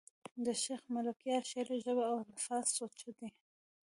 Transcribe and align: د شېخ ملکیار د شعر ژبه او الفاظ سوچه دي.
د 0.45 0.47
شېخ 0.63 0.81
ملکیار 0.95 1.43
د 1.45 1.49
شعر 1.51 1.69
ژبه 1.83 2.03
او 2.11 2.15
الفاظ 2.25 2.65
سوچه 2.77 3.09
دي. 3.17 3.29